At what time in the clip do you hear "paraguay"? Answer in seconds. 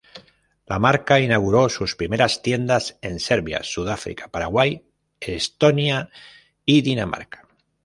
4.29-4.83